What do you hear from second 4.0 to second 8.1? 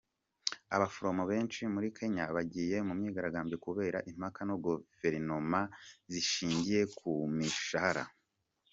impaka na guverinoima zishingiye ku mishahara,.